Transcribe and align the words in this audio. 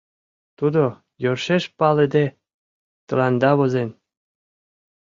Тудо, 0.57 0.83
йӧршеш 1.23 1.63
палыде, 1.79 2.25
тыланда 3.07 3.51
возен. 3.57 3.89